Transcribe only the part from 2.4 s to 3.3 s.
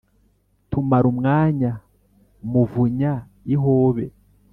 muvunya